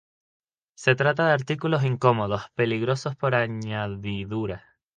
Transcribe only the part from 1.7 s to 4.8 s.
incómodos, peligrosos por añadidura.